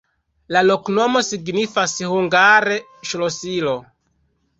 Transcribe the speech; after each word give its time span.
La 0.55 0.61
loknomo 0.69 1.21
signifas 1.27 1.93
hungare: 2.13 2.79
ŝlosilo. 3.11 3.75